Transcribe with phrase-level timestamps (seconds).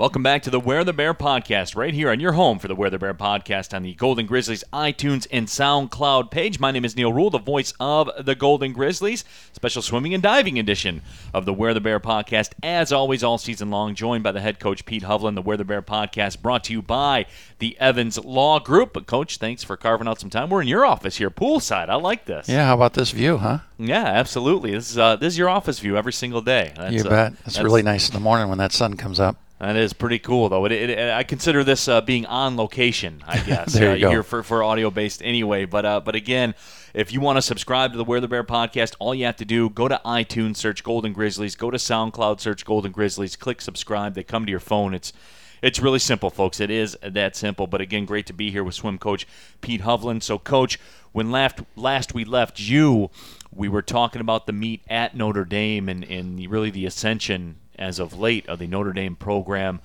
[0.00, 2.74] Welcome back to the Where the Bear podcast, right here on your home for the
[2.74, 6.58] Where the Bear podcast on the Golden Grizzlies iTunes and SoundCloud page.
[6.58, 10.58] My name is Neil Ruhl, the voice of the Golden Grizzlies, special swimming and diving
[10.58, 11.02] edition
[11.34, 14.58] of the Where the Bear podcast, as always, all season long, joined by the head
[14.58, 15.34] coach Pete Hovland.
[15.34, 17.26] The Where the Bear podcast brought to you by
[17.58, 18.94] the Evans Law Group.
[18.94, 20.48] But, coach, thanks for carving out some time.
[20.48, 21.90] We're in your office here, poolside.
[21.90, 22.48] I like this.
[22.48, 23.58] Yeah, how about this view, huh?
[23.76, 24.70] Yeah, absolutely.
[24.72, 26.72] This is uh, this is your office view every single day.
[26.74, 27.34] That's, you bet.
[27.44, 29.36] It's uh, really nice in the morning when that sun comes up.
[29.60, 30.64] That is pretty cool, though.
[30.64, 33.74] It, it, I consider this uh, being on location, I guess.
[33.74, 34.10] there you uh, go.
[34.10, 35.66] Here for, for audio based anyway.
[35.66, 36.54] But uh, but again,
[36.94, 39.44] if you want to subscribe to the Where the Bear podcast, all you have to
[39.44, 44.14] do go to iTunes, search Golden Grizzlies, go to SoundCloud, search Golden Grizzlies, click subscribe.
[44.14, 44.94] They come to your phone.
[44.94, 45.12] It's
[45.60, 46.58] it's really simple, folks.
[46.58, 47.66] It is that simple.
[47.66, 49.26] But again, great to be here with swim coach
[49.60, 50.22] Pete Hovland.
[50.22, 50.80] So, coach,
[51.12, 53.10] when last last we left you,
[53.54, 57.98] we were talking about the meet at Notre Dame and, and really the ascension as
[57.98, 59.80] of late of the Notre Dame program.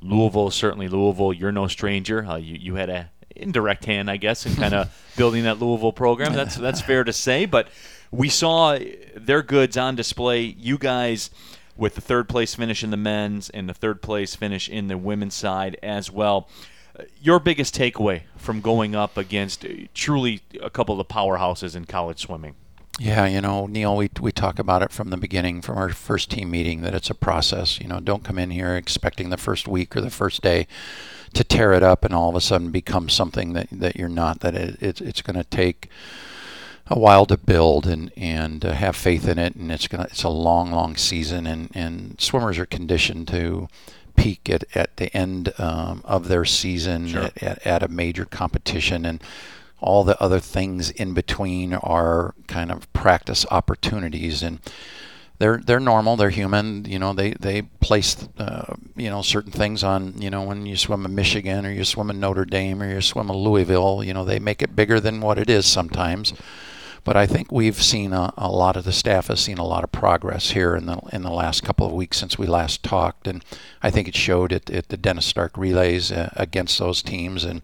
[0.00, 2.24] Louisville, certainly Louisville, you're no stranger.
[2.24, 5.92] Uh, you, you had a indirect hand, I guess, in kind of building that Louisville
[5.92, 6.32] program.
[6.32, 7.44] That's that's fair to say.
[7.44, 7.68] But
[8.10, 8.78] we saw
[9.14, 10.42] their goods on display.
[10.42, 11.30] You guys
[11.76, 14.98] with the third place finish in the men's and the third place finish in the
[14.98, 16.48] women's side as well.
[17.22, 19.64] Your biggest takeaway from going up against
[19.94, 22.54] truly a couple of the powerhouses in college swimming?
[23.00, 26.30] Yeah, you know, Neil, we, we talk about it from the beginning, from our first
[26.30, 27.80] team meeting, that it's a process.
[27.80, 30.66] You know, don't come in here expecting the first week or the first day
[31.32, 34.40] to tear it up and all of a sudden become something that, that you're not,
[34.40, 35.88] that it, it it's going to take
[36.88, 39.54] a while to build and, and uh, have faith in it.
[39.54, 41.46] And it's gonna it's a long, long season.
[41.46, 43.68] And, and swimmers are conditioned to
[44.14, 47.22] peak at, at the end um, of their season sure.
[47.22, 49.06] at, at, at a major competition.
[49.06, 49.22] And
[49.80, 54.60] all the other things in between are kind of practice opportunities and
[55.40, 59.82] they're they're normal they're human you know they they place uh, you know certain things
[59.82, 62.92] on you know when you swim in Michigan or you swim in Notre Dame or
[62.92, 66.32] you swim in Louisville you know they make it bigger than what it is sometimes.
[67.02, 69.84] But I think we've seen a, a lot of the staff has seen a lot
[69.84, 73.26] of progress here in the in the last couple of weeks since we last talked
[73.26, 73.42] and
[73.82, 77.62] I think it showed at, at the Dennis Stark relays uh, against those teams and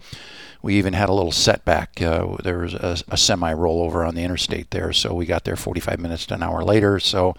[0.67, 2.03] we even had a little setback.
[2.03, 5.55] Uh, there was a, a semi rollover on the interstate there, so we got there
[5.55, 6.99] 45 minutes to an hour later.
[6.99, 7.37] So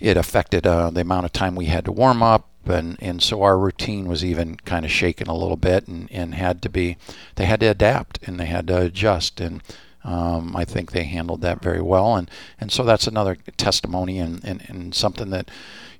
[0.00, 3.42] it affected uh, the amount of time we had to warm up, and, and so
[3.42, 6.96] our routine was even kind of shaken a little bit, and, and had to be
[7.36, 9.62] they had to adapt and they had to adjust and.
[10.04, 14.42] Um, I think they handled that very well, and, and so that's another testimony and,
[14.42, 15.50] and, and something that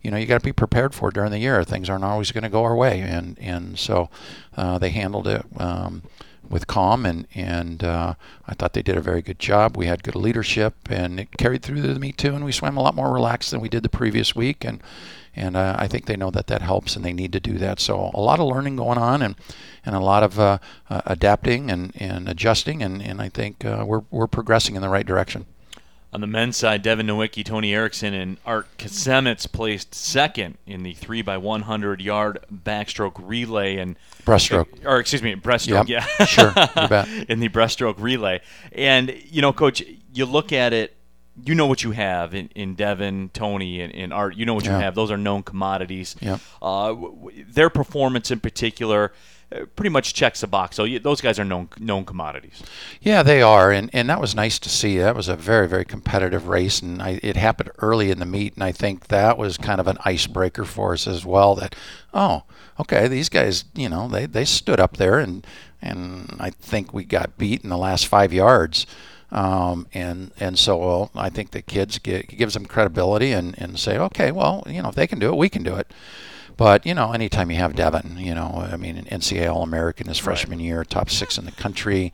[0.00, 1.62] you know you got to be prepared for during the year.
[1.62, 4.08] Things aren't always going to go our way, and and so
[4.56, 6.04] uh, they handled it um,
[6.48, 8.14] with calm, and and uh,
[8.46, 9.76] I thought they did a very good job.
[9.76, 12.34] We had good leadership, and it carried through the meet too.
[12.34, 14.82] And we swam a lot more relaxed than we did the previous week, and
[15.36, 17.80] and uh, I think they know that that helps, and they need to do that.
[17.80, 19.36] So a lot of learning going on, and
[19.84, 20.58] and a lot of uh,
[20.90, 24.88] uh adapting and, and adjusting, and and I think uh, we're we're progressing in the
[24.88, 25.46] right direction.
[26.10, 30.94] On the men's side, Devin Nowicki, Tony Erickson, and Art Kasemets placed second in the
[30.94, 34.86] 3 by 100 yard backstroke relay and breaststroke.
[34.86, 35.88] Or excuse me, breaststroke.
[35.88, 36.06] Yep.
[36.18, 36.48] Yeah, sure.
[36.48, 36.54] You
[36.88, 37.08] bet.
[37.28, 38.40] in the breaststroke relay,
[38.72, 39.82] and you know, coach,
[40.14, 40.94] you look at it.
[41.44, 44.34] You know what you have in, in Devin, Tony, and, and Art.
[44.34, 44.96] You know what you have.
[44.96, 46.16] Those are known commodities.
[46.20, 46.40] Yep.
[46.60, 46.96] Uh,
[47.48, 49.12] their performance in particular
[49.76, 50.76] pretty much checks the box.
[50.76, 52.62] So you, those guys are known known commodities.
[53.00, 54.98] Yeah, they are, and and that was nice to see.
[54.98, 58.54] That was a very very competitive race, and I, it happened early in the meet,
[58.54, 61.54] and I think that was kind of an icebreaker for us as well.
[61.54, 61.74] That
[62.12, 62.44] oh,
[62.78, 65.46] okay, these guys, you know, they they stood up there, and
[65.80, 68.86] and I think we got beat in the last five yards.
[69.30, 73.78] Um, and and so well, I think the kids get, gives them credibility and, and
[73.78, 75.92] say, okay, well, you know, if they can do it, we can do it.
[76.58, 80.08] But you know, anytime you have Devin, you know, I mean, an NCAA All American
[80.08, 80.64] his freshman right.
[80.64, 82.12] year, top six in the country,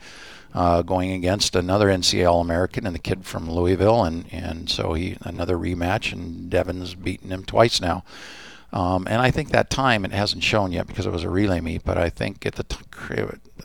[0.53, 4.93] uh, going against another NCAA All American and the kid from Louisville, and and so
[4.93, 8.05] he another rematch, and Devin's beaten him twice now.
[8.75, 11.61] Um, and I think that time it hasn't shown yet because it was a relay
[11.61, 12.77] meet, but I think at the t-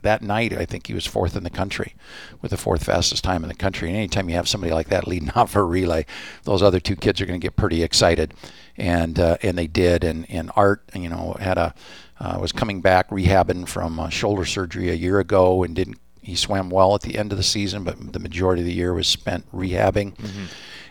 [0.04, 1.96] that night I think he was fourth in the country
[2.44, 3.90] with the fourth fastest time in the country.
[3.90, 6.06] And anytime you have somebody like that leading off a relay,
[6.44, 8.36] those other two kids are going to get pretty excited,
[8.78, 10.04] and uh, and they did.
[10.04, 11.74] And and Art, you know, had a
[12.20, 15.98] uh, was coming back rehabbing from uh, shoulder surgery a year ago and didn't.
[16.22, 18.94] He swam well at the end of the season, but the majority of the year
[18.94, 20.16] was spent rehabbing.
[20.18, 20.46] Mm-hmm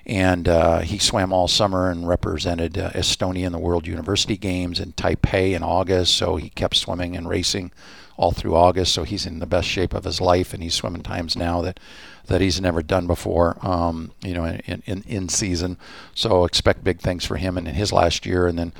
[0.08, 4.81] and uh, he swam all summer and represented uh, Estonia in the World University Games
[4.81, 6.16] in Taipei in August.
[6.16, 7.72] So he kept swimming and racing
[8.16, 8.94] all through August.
[8.94, 11.78] So he's in the best shape of his life, and he's swimming times now that
[12.26, 13.58] that he's never done before.
[13.64, 15.76] Um, you know, in, in in season.
[16.14, 18.72] So expect big things for him and in his last year, and then.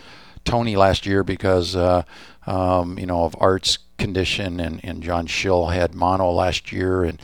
[0.45, 2.05] Tony last year because uh,
[2.47, 7.21] um, you know of Art's condition, and, and John Schill had mono last year, and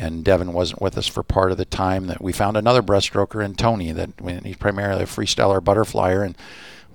[0.00, 2.06] and Devin wasn't with us for part of the time.
[2.06, 6.36] That we found another breaststroker in Tony that when he's primarily a freestyler butterflyer, and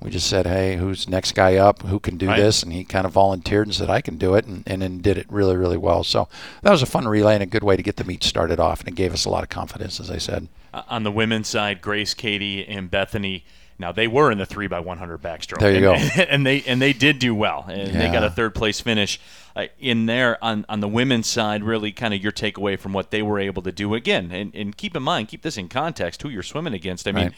[0.01, 1.83] we just said, hey, who's next guy up?
[1.83, 2.37] Who can do right.
[2.37, 2.63] this?
[2.63, 5.17] And he kind of volunteered and said, I can do it, and, and then did
[5.17, 6.03] it really, really well.
[6.03, 6.27] So
[6.61, 8.81] that was a fun relay and a good way to get the meet started off,
[8.81, 10.47] and it gave us a lot of confidence, as I said.
[10.73, 13.45] Uh, on the women's side, Grace, Katie, and Bethany.
[13.77, 15.59] Now they were in the three by 100 backstroke.
[15.59, 16.23] There you and, go.
[16.29, 17.99] And they and they did do well, and yeah.
[17.99, 19.19] they got a third place finish.
[19.55, 23.11] Uh, in there on on the women's side, really kind of your takeaway from what
[23.11, 26.21] they were able to do again, and, and keep in mind, keep this in context,
[26.21, 27.07] who you're swimming against.
[27.07, 27.25] I mean.
[27.25, 27.33] Right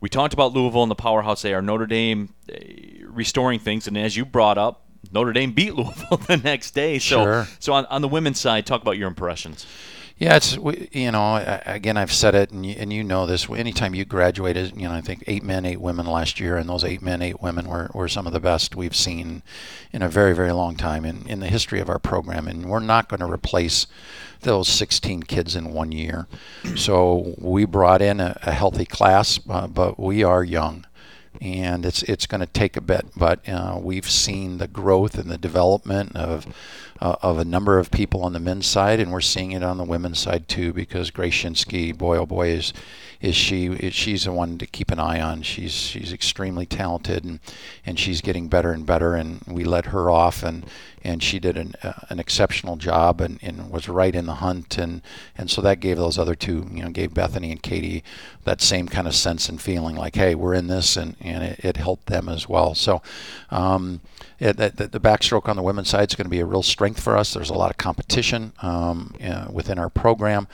[0.00, 1.62] we talked about Louisville and the powerhouse they are.
[1.62, 6.36] Notre Dame eh, restoring things, and as you brought up, Notre Dame beat Louisville the
[6.36, 6.98] next day.
[6.98, 7.48] So, sure.
[7.58, 9.66] so on, on the women's side, talk about your impressions.
[10.18, 13.48] Yeah, it's we, you know again I've said it and you, and you know this.
[13.48, 16.82] Anytime you graduated, you know I think eight men, eight women last year, and those
[16.82, 19.42] eight men, eight women were, were some of the best we've seen
[19.92, 22.48] in a very very long time in in the history of our program.
[22.48, 23.86] And we're not going to replace
[24.40, 26.26] those 16 kids in one year.
[26.76, 30.84] So we brought in a, a healthy class, uh, but we are young
[31.40, 33.06] and it's it's going to take a bit.
[33.16, 36.46] But uh, we've seen the growth and the development of
[37.00, 39.78] uh, of a number of people on the men's side, and we're seeing it on
[39.78, 40.72] the women's side too.
[40.72, 42.72] Because Grace Shinsky, boy oh boy, is
[43.20, 45.42] is she is, she's the one to keep an eye on.
[45.42, 47.40] She's she's extremely talented, and
[47.84, 49.14] and she's getting better and better.
[49.14, 50.64] And we let her off, and
[51.02, 54.78] and she did an uh, an exceptional job, and, and was right in the hunt,
[54.78, 55.02] and
[55.36, 58.04] and so that gave those other two, you know, gave Bethany and Katie
[58.44, 61.60] that same kind of sense and feeling, like, hey, we're in this, and and it,
[61.64, 62.74] it helped them as well.
[62.74, 63.02] So.
[63.50, 64.00] Um,
[64.40, 67.00] it, the, the, backstroke on the women's side is going to be a real strength
[67.00, 67.34] for us.
[67.34, 70.46] There's a lot of competition um, uh, within our program.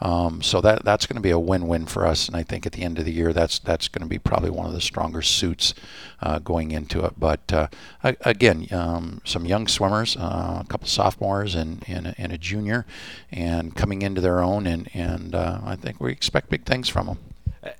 [0.00, 2.72] Um, so that that's going to be a win-win for us, and I think at
[2.72, 5.22] the end of the year, that's that's going to be probably one of the stronger
[5.22, 5.74] suits
[6.22, 7.14] uh, going into it.
[7.18, 7.68] But uh,
[8.02, 12.86] again, um, some young swimmers, uh, a couple sophomores and, and a, and, a, junior,
[13.32, 17.06] and coming into their own, and and uh, I think we expect big things from
[17.06, 17.18] them.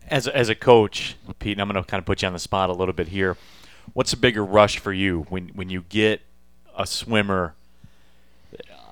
[0.09, 2.69] As as a coach, Pete, I'm going to kind of put you on the spot
[2.69, 3.37] a little bit here.
[3.93, 6.23] What's a bigger rush for you when when you get
[6.77, 7.55] a swimmer?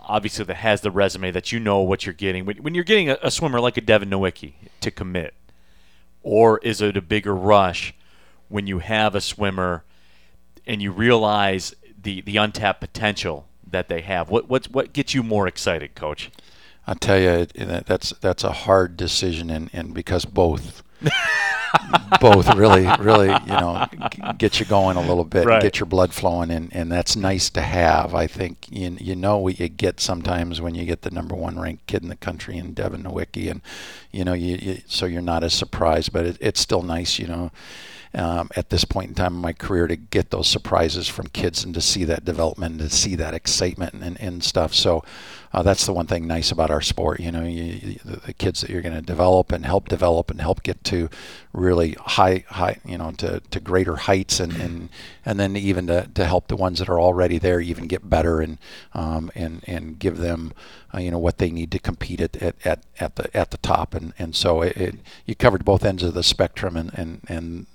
[0.06, 2.44] Obviously that has the resume that you know what you're getting.
[2.44, 5.34] When, when you're getting a, a, swimmer like a Devin Nowicki to commit,
[6.22, 7.94] or is it a bigger rush
[8.48, 9.84] when you have a swimmer
[10.66, 14.30] and you realize the the untapped potential that they have?
[14.30, 16.30] What what what gets you more excited, Coach?
[16.86, 20.84] I tell you, that's that's a hard decision, and, and because both
[22.20, 23.86] both really, really, you know,
[24.38, 25.62] get you going a little bit, right.
[25.62, 28.14] get your blood flowing, and, and that's nice to have.
[28.14, 31.58] I think you, you know what you get sometimes when you get the number one
[31.58, 33.62] ranked kid in the country in Devin Nowicki, and
[34.12, 37.26] you know, you, you so you're not as surprised, but it, it's still nice, you
[37.26, 37.50] know
[38.16, 41.62] um, at this point in time in my career to get those surprises from kids
[41.62, 44.72] and to see that development and to see that excitement and, and stuff.
[44.72, 45.04] So
[45.52, 47.20] uh, that's the one thing nice about our sport.
[47.20, 50.40] You know, you, you, the kids that you're going to develop and help develop and
[50.40, 51.10] help get to
[51.52, 54.88] really high, high, you know, to, to greater heights and, and,
[55.26, 58.40] and then even to, to help the ones that are already there even get better
[58.40, 58.56] and,
[58.94, 60.54] um, and, and give them,
[60.94, 63.58] uh, you know, what they need to compete at, at, at, at the, at the
[63.58, 63.94] top.
[63.94, 64.94] And, and so it, it,
[65.26, 67.66] you covered both ends of the spectrum and, and, and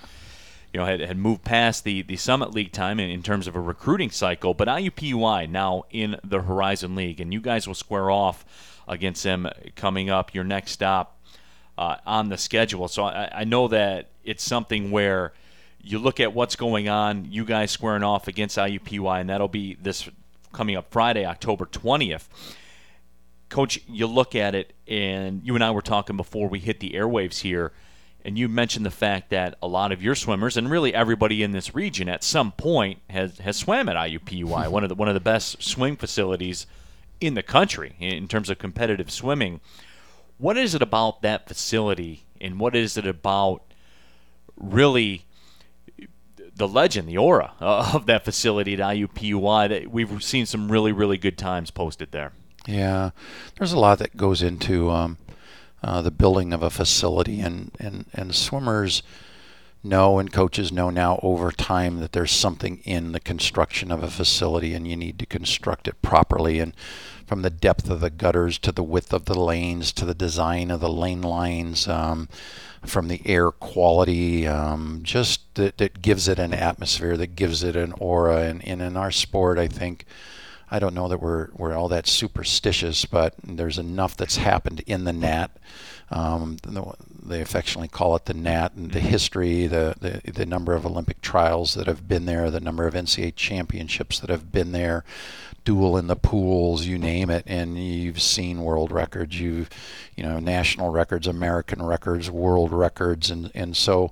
[0.73, 3.55] you know, had, had moved past the, the Summit League time in, in terms of
[3.55, 8.09] a recruiting cycle, but IUPUI now in the Horizon League, and you guys will square
[8.09, 8.45] off
[8.87, 11.17] against them coming up, your next stop
[11.77, 12.87] uh, on the schedule.
[12.87, 15.33] So I, I know that it's something where
[15.81, 19.75] you look at what's going on, you guys squaring off against IUPUI, and that'll be
[19.81, 20.09] this
[20.53, 22.27] coming up Friday, October 20th.
[23.51, 26.91] Coach, you look at it, and you and I were talking before we hit the
[26.91, 27.71] airwaves here–
[28.23, 31.51] and you mentioned the fact that a lot of your swimmers, and really everybody in
[31.51, 35.13] this region, at some point has has swam at IUPUI, one of the one of
[35.13, 36.67] the best swim facilities
[37.19, 39.59] in the country in terms of competitive swimming.
[40.37, 43.61] What is it about that facility, and what is it about
[44.55, 45.25] really
[46.55, 49.69] the legend, the aura of that facility at IUPUI?
[49.69, 52.33] That we've seen some really, really good times posted there.
[52.67, 53.11] Yeah,
[53.57, 55.17] there's a lot that goes into um,
[55.83, 59.01] uh, the building of a facility, and, and, and swimmers
[59.83, 64.09] know and coaches know now over time that there's something in the construction of a
[64.09, 66.59] facility, and you need to construct it properly.
[66.59, 66.75] And
[67.25, 70.69] from the depth of the gutters to the width of the lanes to the design
[70.69, 72.29] of the lane lines, um,
[72.85, 77.75] from the air quality, um, just that, that gives it an atmosphere, that gives it
[77.75, 78.43] an aura.
[78.43, 80.05] And, and in our sport, I think
[80.71, 85.03] I don't know that we're we're all that superstitious, but there's enough that's happened in
[85.03, 85.51] the NAT.
[86.09, 86.57] Um,
[87.23, 89.07] they affectionately call it the NAT, and the mm-hmm.
[89.09, 92.93] history, the, the the number of Olympic trials that have been there, the number of
[92.93, 95.03] NCAA championships that have been there,
[95.63, 99.69] duel in the pools, you name it, and you've seen world records, you've
[100.15, 104.11] you know national records, American records, world records, and and so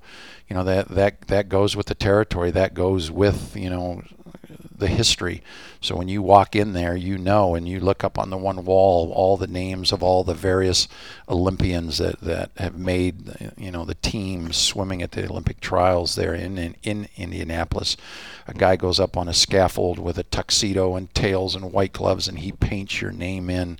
[0.50, 4.04] you know that that that goes with the territory, that goes with you know
[4.80, 5.42] the history.
[5.82, 8.66] So when you walk in there, you know, and you look up on the one
[8.66, 10.88] wall all the names of all the various
[11.30, 16.34] Olympians that, that have made, you know, the team swimming at the Olympic trials there
[16.34, 17.96] in, in, in Indianapolis.
[18.48, 22.28] A guy goes up on a scaffold with a tuxedo and tails and white gloves,
[22.28, 23.78] and he paints your name in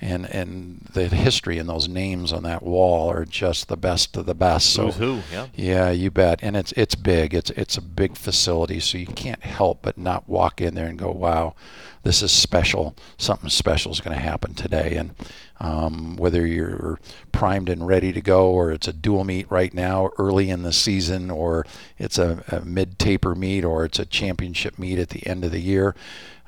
[0.00, 4.26] and and the history and those names on that wall are just the best of
[4.26, 4.72] the best.
[4.72, 5.22] So who?
[5.32, 5.46] Yeah.
[5.54, 6.38] Yeah, you bet.
[6.42, 7.34] And it's it's big.
[7.34, 10.98] It's it's a big facility, so you can't help but not walk in there and
[10.98, 11.54] go, "Wow,
[12.02, 12.94] this is special.
[13.16, 15.14] Something special is going to happen today." And
[15.60, 17.00] um, whether you're
[17.32, 20.72] primed and ready to go, or it's a dual meet right now, early in the
[20.72, 21.66] season, or
[21.98, 25.60] it's a, a mid-taper meet, or it's a championship meet at the end of the
[25.60, 25.94] year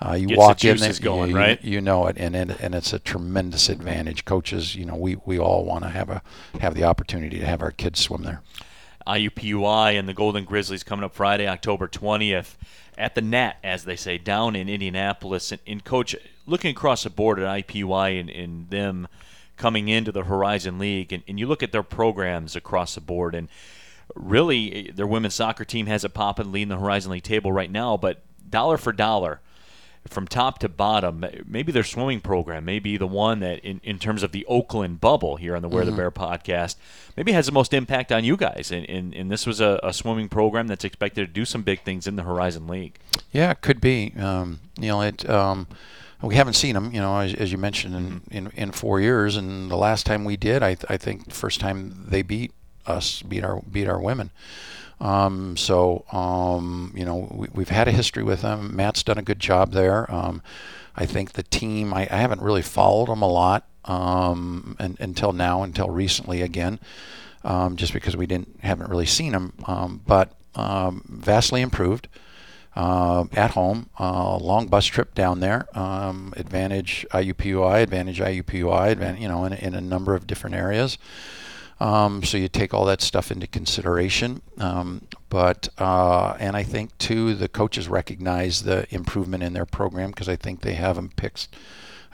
[0.02, 1.62] uh, you Gets walk in there, going, you, right?
[1.62, 4.25] you know it, and, and and it's a tremendous advantage.
[4.25, 6.23] Coaches, you know, we, we all want to have a
[6.61, 8.40] have the opportunity to have our kids swim there.
[9.06, 12.54] IUPUI and the Golden Grizzlies coming up Friday, October 20th
[13.00, 15.52] at the NAT, as they say, down in Indianapolis.
[15.52, 16.14] And, and Coach,
[16.47, 19.09] looking across the board at IUPUI and, and them
[19.57, 23.35] coming into the Horizon League, and, and you look at their programs across the board,
[23.35, 23.49] and
[24.14, 27.71] really eh, their women's soccer team has it popping, leading the Horizon League table right
[27.71, 29.40] now, but dollar for dollar–
[30.09, 34.23] from top to bottom, maybe their swimming program, maybe the one that, in, in terms
[34.23, 35.90] of the Oakland bubble here on the Where mm-hmm.
[35.90, 36.76] the Bear podcast,
[37.16, 38.71] maybe has the most impact on you guys.
[38.73, 41.83] And, and, and this was a, a, swimming program that's expected to do some big
[41.83, 42.99] things in the Horizon League.
[43.30, 44.14] Yeah, it could be.
[44.19, 45.28] Um, you know, it.
[45.28, 45.66] Um,
[46.23, 48.37] we haven't seen them, you know, as, as you mentioned, in, mm-hmm.
[48.37, 49.37] in, in four years.
[49.37, 52.52] And the last time we did, I, I think the first time they beat
[52.87, 54.30] us, beat our beat our women.
[55.00, 58.76] Um, so, um, you know, we, have had a history with them.
[58.76, 60.11] Matt's done a good job there.
[60.12, 60.42] Um,
[60.95, 65.33] I think the team, I, I, haven't really followed them a lot um, and, until
[65.33, 66.80] now, until recently again,
[67.45, 69.54] um, just because we didn't haven't really seen them.
[69.66, 72.09] Um, but vastly improved.
[72.76, 75.66] Uh, at home, uh, long bus trip down there.
[75.76, 80.97] Um, advantage IUPUI, advantage IUPUI, advantage, you know, in, in a number of different areas.
[81.80, 84.42] Um, so you take all that stuff into consideration.
[84.58, 90.10] Um, but uh, and I think too the coaches recognize the improvement in their program
[90.10, 91.49] because I think they have them picked.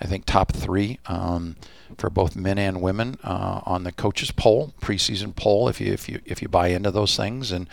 [0.00, 1.56] I think top three um,
[1.98, 5.68] for both men and women uh, on the coaches poll, preseason poll.
[5.68, 7.68] If you if you if you buy into those things, and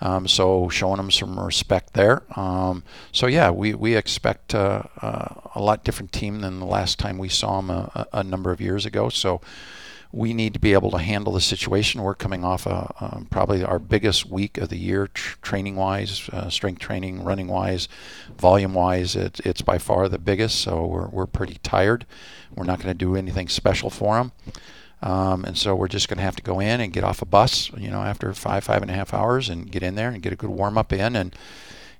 [0.00, 2.22] um, so showing them some respect there.
[2.38, 2.82] Um,
[3.12, 7.18] so yeah, we we expect uh, uh, a lot different team than the last time
[7.18, 9.08] we saw them a, a number of years ago.
[9.08, 9.40] So
[10.10, 12.02] we need to be able to handle the situation.
[12.02, 16.48] We're coming off a, probably our biggest week of the year, tr- training wise, uh,
[16.48, 17.88] strength training, running wise,
[18.38, 19.14] volume wise.
[19.14, 22.06] It, it's by far the biggest, so we're, we're pretty tired.
[22.54, 24.32] We're not going to do anything special for them.
[25.00, 27.26] Um, and so we're just going to have to go in and get off a
[27.26, 30.22] bus, you know, after five, five and a half hours and get in there and
[30.22, 31.34] get a good warm up in and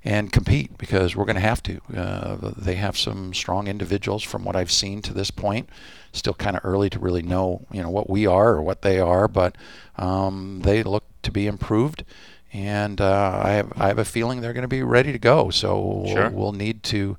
[0.03, 1.81] and compete because we're going to have to.
[1.93, 5.69] Uh, they have some strong individuals from what I've seen to this point.
[6.13, 8.99] Still kind of early to really know, you know, what we are or what they
[8.99, 9.57] are, but
[9.97, 12.05] um, they look to be improved.
[12.51, 15.49] And uh, I have I have a feeling they're going to be ready to go.
[15.49, 16.29] So sure.
[16.29, 17.15] we'll, need to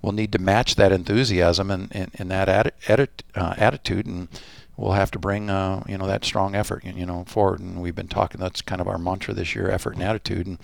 [0.00, 2.48] we'll need to match that enthusiasm and, and, and that
[2.86, 4.28] atti- uh, attitude and
[4.78, 7.94] we'll have to bring uh, you know that strong effort you know forward and we've
[7.94, 10.58] been talking that's kind of our mantra this year effort and attitude and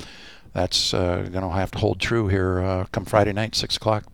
[0.56, 4.04] that's uh, going to have to hold true here uh, come Friday night, 6 o'clock.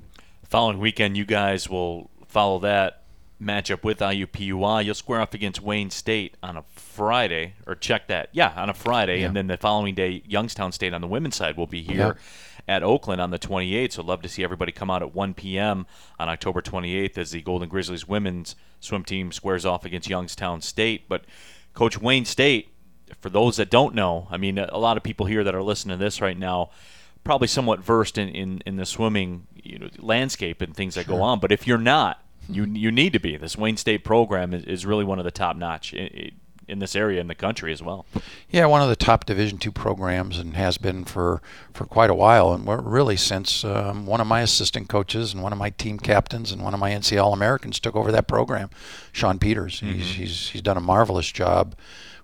[0.42, 3.01] Following weekend, you guys will follow that
[3.42, 4.84] matchup with IUPUI.
[4.84, 8.74] You'll square off against Wayne State on a Friday, or check that, yeah, on a
[8.74, 9.26] Friday, yeah.
[9.26, 12.16] and then the following day, Youngstown State on the women's side will be here
[12.68, 13.92] at Oakland on the 28th.
[13.92, 15.86] So love to see everybody come out at 1 p.m.
[16.18, 21.08] on October 28th as the Golden Grizzlies women's swim team squares off against Youngstown State.
[21.08, 21.24] But
[21.74, 22.68] Coach Wayne State,
[23.20, 25.98] for those that don't know, I mean, a lot of people here that are listening
[25.98, 26.70] to this right now
[27.24, 31.16] probably somewhat versed in, in, in the swimming you know, landscape and things that sure.
[31.16, 31.38] go on.
[31.40, 33.36] But if you're not, you you need to be.
[33.36, 36.32] This Wayne State program is, is really one of the top notch in,
[36.68, 38.06] in, this area in the country as well.
[38.50, 42.14] Yeah, one of the top Division two programs and has been for, for quite a
[42.14, 45.98] while, and really since um, one of my assistant coaches and one of my team
[45.98, 48.70] captains and one of my NCAA Americans took over that program,
[49.12, 49.80] Sean Peters.
[49.80, 49.98] Mm-hmm.
[49.98, 51.74] He's, he's he's done a marvelous job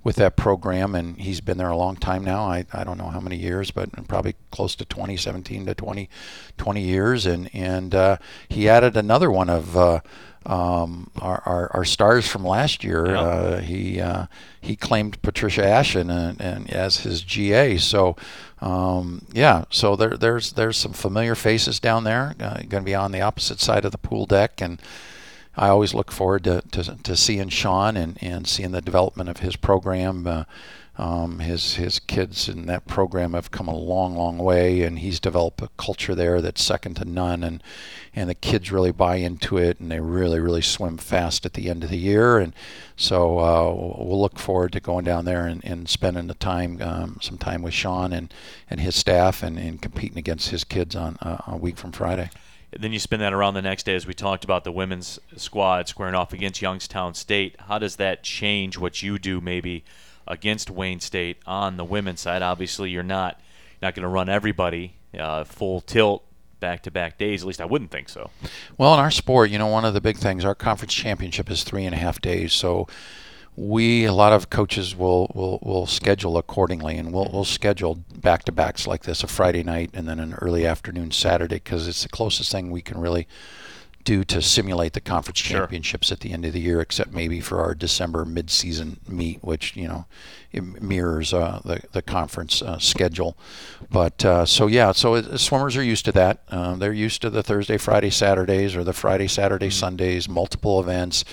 [0.04, 2.44] with that program, and he's been there a long time now.
[2.44, 6.08] I, I don't know how many years, but probably close to 2017 to 20,
[6.56, 7.26] 20 years.
[7.26, 8.16] And and uh,
[8.48, 10.00] he added another one of uh,
[10.46, 13.06] um, our, our, our, stars from last year.
[13.06, 13.20] Yeah.
[13.20, 14.26] Uh, he uh,
[14.60, 17.76] he claimed Patricia Ashen and, and as his GA.
[17.76, 18.16] So
[18.60, 22.34] um, yeah, so there, there's there's some familiar faces down there.
[22.40, 24.80] Uh, going to be on the opposite side of the pool deck and.
[25.58, 29.38] I always look forward to, to, to, seeing Sean and, and seeing the development of
[29.38, 30.26] his program.
[30.26, 30.44] Uh,
[30.98, 35.20] um, his his kids in that program have come a long, long way, and he's
[35.20, 37.44] developed a culture there that's second to none.
[37.44, 37.62] And
[38.16, 41.70] and the kids really buy into it, and they really, really swim fast at the
[41.70, 42.38] end of the year.
[42.38, 42.52] And
[42.96, 47.18] so uh, we'll look forward to going down there and, and spending the time, um,
[47.20, 48.34] some time with Sean and,
[48.68, 52.30] and his staff, and, and competing against his kids on uh, a week from Friday.
[52.76, 55.88] Then you spin that around the next day, as we talked about the women's squad
[55.88, 57.56] squaring off against Youngstown State.
[57.60, 59.84] How does that change what you do maybe
[60.26, 62.42] against Wayne State on the women's side?
[62.42, 63.40] Obviously, you're not
[63.80, 66.24] not going to run everybody uh, full tilt
[66.60, 67.42] back to back days.
[67.42, 68.30] At least I wouldn't think so.
[68.76, 71.62] Well, in our sport, you know, one of the big things, our conference championship is
[71.62, 72.52] three and a half days.
[72.52, 72.86] So
[73.58, 78.44] we a lot of coaches will will, will schedule accordingly and we'll, we'll schedule back
[78.44, 82.04] to backs like this a friday night and then an early afternoon saturday because it's
[82.04, 83.26] the closest thing we can really
[84.04, 85.58] do to simulate the conference sure.
[85.58, 89.74] championships at the end of the year except maybe for our december midseason meet which
[89.76, 90.06] you know
[90.80, 93.36] mirrors uh, the, the conference uh, schedule
[93.90, 97.28] but uh, so yeah so it, swimmers are used to that uh, they're used to
[97.28, 99.72] the thursday friday saturdays or the friday saturday mm-hmm.
[99.72, 101.24] sundays multiple events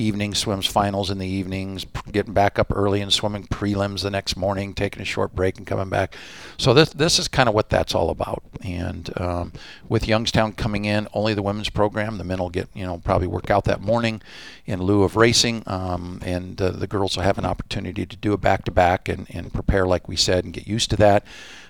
[0.00, 4.36] evening swims, finals in the evenings, getting back up early and swimming prelims the next
[4.36, 6.16] morning, taking a short break and coming back.
[6.56, 8.42] So this this is kind of what that's all about.
[8.64, 9.52] And um,
[9.88, 13.26] with Youngstown coming in, only the women's program, the men will get you know probably
[13.26, 14.22] work out that morning
[14.66, 18.32] in lieu of racing, um, and uh, the girls will have an opportunity to do
[18.32, 21.24] a back to back and and prepare like we said and get used to that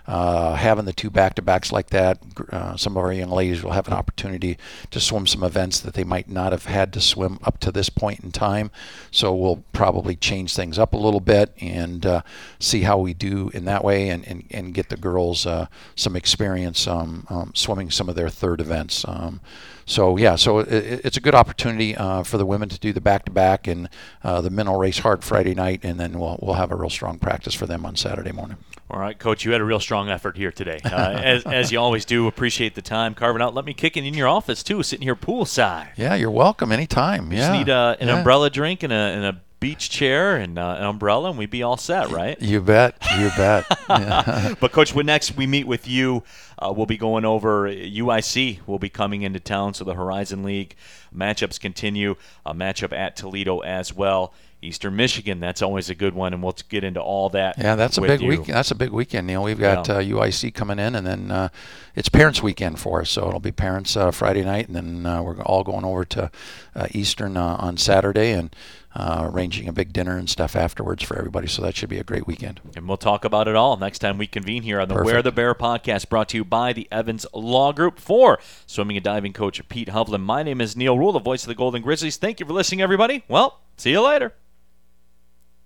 [0.07, 2.19] uh, having the two back-to-backs like that,
[2.51, 4.59] uh, some of our young ladies will have an opportunity
[4.91, 7.91] to swim some events that they might not have had to swim up to this
[7.91, 8.71] point in time.
[9.11, 12.23] So we'll probably change things up a little bit and uh,
[12.59, 16.17] see how we do in that way, and, and, and get the girls uh, some
[16.17, 19.05] experience um, um, swimming some of their third events.
[19.07, 19.41] Um,
[19.87, 23.01] so yeah, so it, it's a good opportunity uh, for the women to do the
[23.01, 23.89] back-to-back, and
[24.23, 26.91] uh, the men will race hard Friday night, and then we'll we'll have a real
[26.91, 28.57] strong practice for them on Saturday morning.
[28.90, 31.79] All right, Coach, you had a real strong effort here today, uh, as, as you
[31.79, 32.26] always do.
[32.26, 33.55] Appreciate the time carving out.
[33.55, 35.90] Let me kick it in your office too, sitting here poolside.
[35.96, 37.31] Yeah, you're welcome anytime.
[37.31, 38.18] You yeah, just need uh, an yeah.
[38.18, 41.62] umbrella drink and a, and a beach chair and uh, an umbrella, and we'd be
[41.62, 42.40] all set, right?
[42.42, 42.96] You bet.
[43.16, 43.64] You bet.
[44.59, 46.24] but coach, when next we meet with you,
[46.61, 48.66] uh, we'll be going over UIC.
[48.66, 50.77] will be coming into town, so the Horizon League
[51.14, 52.16] matchups continue.
[52.44, 54.33] A matchup at Toledo as well.
[54.62, 55.40] Eastern Michigan.
[55.40, 57.57] That's always a good one, and we'll get into all that.
[57.59, 58.46] Yeah, that's a big week.
[58.46, 59.27] That's a big weekend.
[59.27, 59.94] Neil, we've got yeah.
[59.96, 61.49] uh, UIC coming in, and then uh,
[61.94, 63.11] it's Parents Weekend for us.
[63.11, 66.31] So it'll be Parents uh, Friday night, and then uh, we're all going over to
[66.75, 68.55] uh, Eastern uh, on Saturday, and
[68.96, 71.46] arranging a big dinner and stuff afterwards for everybody.
[71.46, 72.61] So that should be a great weekend.
[72.77, 75.12] And we'll talk about it all next time we convene here on the Perfect.
[75.12, 79.05] Where the Bear podcast, brought to you by the Evans Law Group for swimming and
[79.05, 80.23] diving coach Pete Hovland.
[80.23, 82.17] My name is Neil Ruhl, the voice of the Golden Grizzlies.
[82.17, 83.25] Thank you for listening, everybody.
[83.29, 84.35] Well, see you later.